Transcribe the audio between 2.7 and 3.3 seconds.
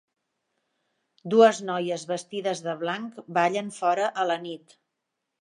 blanc